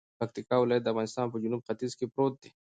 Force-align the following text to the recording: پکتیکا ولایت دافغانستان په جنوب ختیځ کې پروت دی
پکتیکا 0.19 0.55
ولایت 0.59 0.83
دافغانستان 0.85 1.25
په 1.29 1.37
جنوب 1.43 1.61
ختیځ 1.67 1.91
کې 1.99 2.05
پروت 2.13 2.33
دی 2.41 2.49